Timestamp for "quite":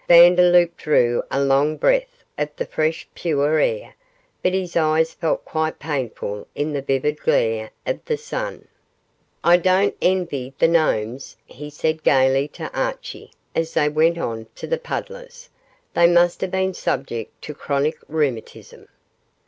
5.45-5.77